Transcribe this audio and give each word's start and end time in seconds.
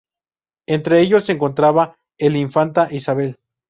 Entre 0.65 0.99
ellos 1.01 1.25
se 1.25 1.33
encontraba 1.33 1.95
el 2.17 2.35
"Infanta 2.35 2.87
Isabel". 2.89 3.37